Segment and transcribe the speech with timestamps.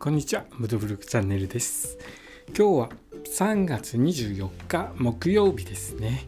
[0.00, 1.98] こんにちは、ムドブルクチャンネルです。
[2.56, 2.88] 今日は
[3.36, 6.24] 3月24日木曜日ですね。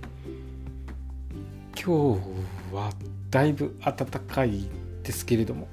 [1.76, 2.90] 今日は
[3.30, 3.94] だいぶ暖
[4.24, 4.68] かい
[5.04, 5.68] ですけれども、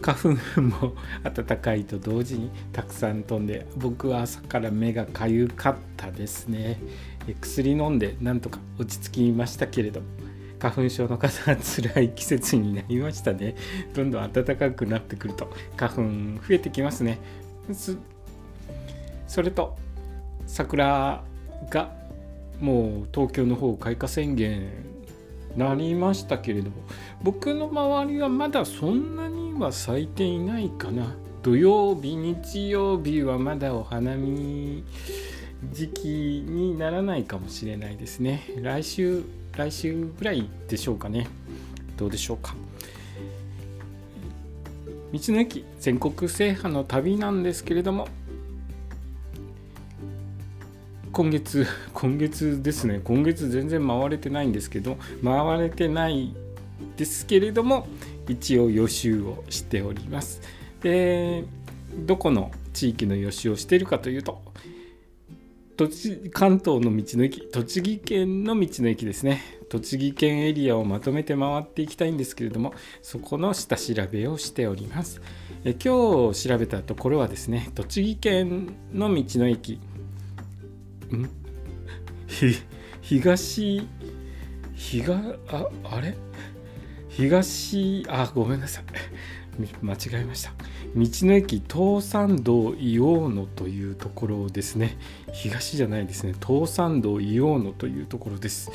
[0.00, 0.94] 花粉も
[1.24, 6.78] 暖かいと同時にたくさん飛んで、僕は朝から目がかゆかったですね。
[7.26, 10.06] え薬飲んでなんとか落ち着きましたけれども、
[10.58, 13.54] 花粉症の方は辛い季節になりましたね。
[13.94, 17.18] どんどん暖かくなってくると花粉増えてきますね。
[19.26, 19.76] それと
[20.46, 21.22] 桜
[21.70, 21.92] が
[22.60, 24.68] もう東京の方開花宣言
[25.56, 26.76] なりましたけれども
[27.22, 31.16] 僕の周りはまだそんなには咲いていないかな。
[31.42, 34.82] 土曜日日曜日はまだお花見
[35.72, 36.08] 時期
[36.44, 38.42] にならないかもしれないですね。
[38.60, 39.22] 来週
[39.56, 41.26] 来週ぐらいでしょうかね。
[41.96, 42.54] どうでしょうか。
[45.12, 48.08] 道の駅全国制覇の旅なんですけれども
[51.12, 53.00] 今月 今月ですね。
[53.02, 56.34] 今月全然回れてないんですけど回れてない
[56.96, 57.88] ですけれども
[58.28, 60.42] 一応予習をしております。
[60.82, 61.44] で
[62.06, 64.42] どこの地域の予習をしているかというと
[65.76, 69.42] 栃関東の道の駅栃木県の道の駅ですね。
[69.68, 75.20] 栃木県エリアをまとめて回っていきたいんですけれどもそこの下調べをしております。
[75.64, 79.74] え今日調べたところはですね栃木県の道の駅。
[81.12, 81.28] ん？
[83.02, 83.86] 東
[84.74, 85.10] 東
[85.48, 86.16] ああれ？
[87.08, 88.84] 東あごめんなさい。
[89.82, 90.54] 間違えました。
[90.94, 94.96] 道の駅東山道硫黄野というところですね。
[95.32, 96.34] 東じゃないですね。
[96.46, 98.70] 東山道硫黄野というところです。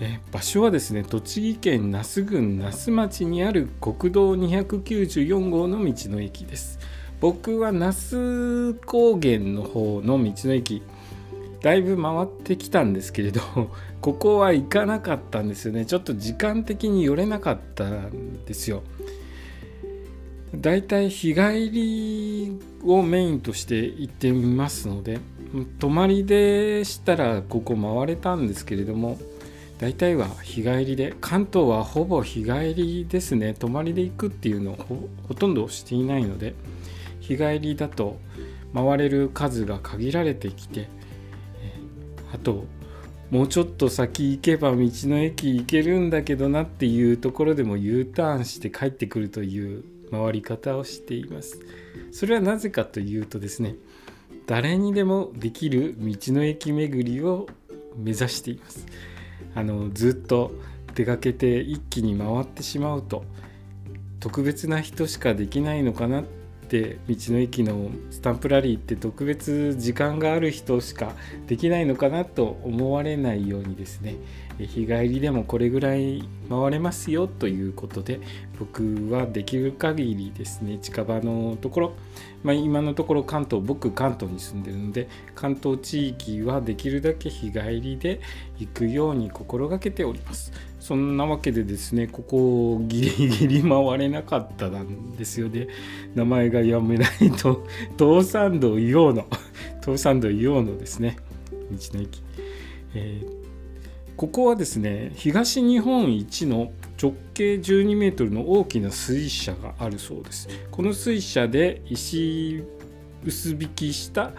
[0.00, 6.78] え場所はですね栃木県那須郡那須町にある国道294号の道の駅です。
[7.20, 10.82] 僕は那須高原の方の道の駅。
[11.60, 13.40] だいぶ回ってきたんですけれど
[14.00, 15.86] ここは行かなかったんですよね。
[15.86, 18.82] ちょっと時間的に寄れなかったんですよ。
[20.54, 25.18] だいたい日帰りをメインとして行ってみますので
[25.78, 29.18] 泊まりでしたらここ回れたんですけれども
[29.78, 33.54] 大体は日帰りで関東はほぼ日帰りですね。
[33.54, 36.54] 泊まりで行くっていうのをほとんどしていないので
[37.20, 38.18] 日帰りだと
[38.74, 40.88] 回れる数が限られてきて
[42.34, 42.64] あと
[43.30, 51.60] もうちょっと先行けば道の駅行けるんだけどなっていうところでも U ターンして帰ってくるという回り方をしています。
[52.10, 53.76] それはなぜかというとですね
[54.46, 57.46] 誰にでもできる道の駅巡りを
[57.96, 58.86] 目指しています。
[59.54, 60.52] あのずっと
[60.94, 63.24] 出かけて一気に回ってしまうと
[64.20, 66.24] 特別な人しかできないのかなっ
[66.68, 71.12] て道の駅のスタンプラリーって特別時間がある人しか
[71.46, 74.16] できないのかなと思われないようにですね
[74.58, 78.20] 日帰りでもこれぐらい回れますよということで
[78.58, 81.92] 僕はできる限りですね近場のところ、
[82.42, 88.20] まあ、今のところ関東僕関東に住んでるので関東地域はできるだけ日帰りで
[88.58, 90.52] 行くように心がけております。
[90.80, 95.68] そんなわけでですねここをギリギリ回れなかったなんですよね。
[96.14, 97.66] 名前が読めないと
[97.98, 99.26] 東山道硫黄の
[99.84, 101.16] 東山道硫黄のですね
[101.70, 102.22] 道の駅、
[102.94, 103.38] えー
[104.18, 110.48] ここはですね東日本一の直径12メートルの大きな水車があるそうです。
[110.72, 112.64] この水車で石
[113.24, 114.32] 薄引きした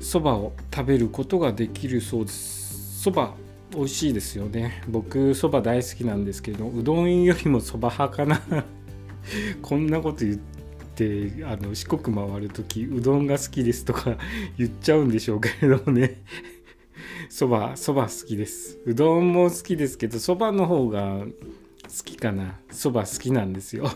[0.00, 3.02] そばを食べることができるそうです。
[3.02, 3.34] そば
[3.74, 4.82] 美味しいですよね。
[4.88, 8.64] 僕そば大好きなんですけどうどんよりもそば派かな。
[9.60, 10.36] こんなこと言っ
[10.94, 14.16] てあの四国回る時うどんが好きですとか
[14.56, 16.22] 言っちゃうんでしょうけれどもね。
[17.28, 18.78] そばそば好きです。
[18.86, 21.26] うどんも好きですけどそばの方が
[21.84, 22.58] 好きかな。
[22.70, 23.90] そば好きなんですよ。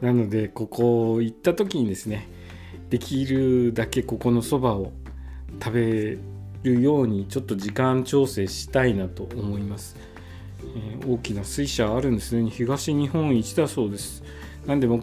[0.00, 2.28] なのでここ行った時にですね
[2.90, 4.92] できるだけここのそばを
[5.62, 6.18] 食べ
[6.62, 9.96] るようにちょっと時間調整したいなと思います、
[10.76, 14.22] えー、大きな水車あるんですね東日本一だそうです
[14.66, 15.02] なんでも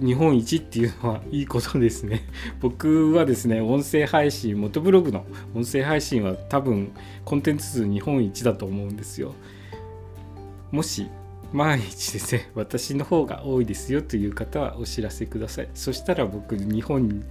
[0.00, 2.22] 日本一っていうのはいいことですね。
[2.60, 5.24] 僕はですね、音声配信、元ブログの
[5.54, 6.92] 音声配信は多分
[7.24, 9.34] コンテンツ数日本一だと思うんですよ。
[10.72, 11.08] もし
[11.52, 15.68] 万一ですね、私の方が多いですよという方はお知らせください。
[15.74, 17.24] そしたら僕、日本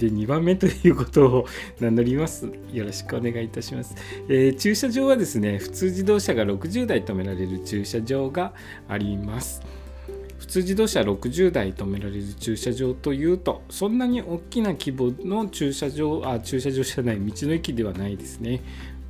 [0.00, 1.46] で2番目ということを
[1.78, 2.50] 名乗ります。
[2.72, 3.94] よろしくお願いいたします。
[4.28, 8.54] えー、駐車場はですね、普通自動車が60台止められる駐車場が
[8.88, 9.60] あります。
[10.38, 18.62] 普通自動車60台止められる駐車場というとそんなに大きな規模の駐車場あ駐車場じゃない道の駅ではないですね、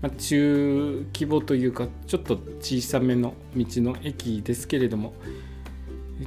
[0.03, 5.15] まあ、中規模というかちょっと小さめの道の駅ですけれども
[6.21, 6.27] えっ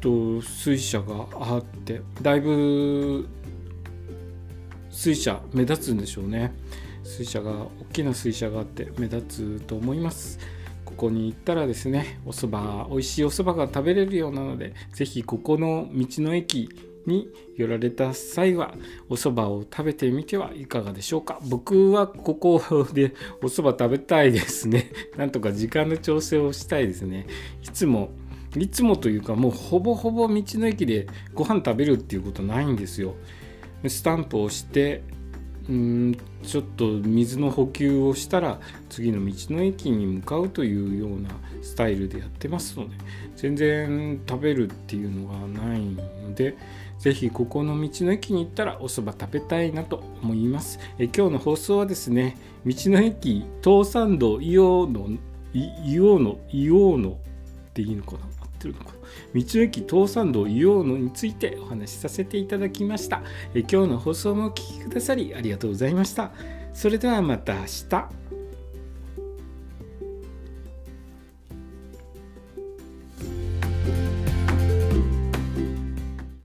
[0.00, 3.28] と水車があってだいぶ
[4.90, 6.52] 水車目立つんでしょうね。
[7.04, 10.38] 水車が大きな水車があって目立つと思います。
[10.84, 16.68] ここに行ったらですねお蕎麦美味しいお蕎麦が食べれるようなので是非ここの道の駅
[17.06, 18.74] に寄られた際は
[19.08, 21.38] お蕎麦を食べてみてはいかがでしょうか。
[21.48, 22.60] 僕はここ
[22.92, 24.90] で お蕎麦食べたいですね。
[25.16, 27.26] なんとか時間の調整をしたいですね。
[27.62, 28.10] いつも
[28.56, 33.14] いつもというかもうほぼほぼ道の駅でご飯食べるっていうことないんですよ。
[33.88, 35.02] スタンプをして
[35.68, 41.30] うんちょっと水の補給をしたら次の道の駅に向かうというような
[41.62, 42.96] スタイルでやってますので
[43.36, 46.56] 全然食べるっていうのがないので
[46.98, 50.78] 是非ここの道の駅に行ったらお蕎麦食べたいなと思います。
[50.98, 52.36] え今日の放送はですね
[52.66, 55.18] 道の駅東山道硫黄の
[55.54, 58.39] 硫黄の硫黄のっていいのかな？
[58.60, 58.92] ってるのか。
[59.34, 63.22] 道の駅東山道硫黄のについてお話しさせていただきました。
[63.54, 66.30] え今日の放送もお聴きくださりありがとうございました。
[66.74, 68.29] それではまた明日。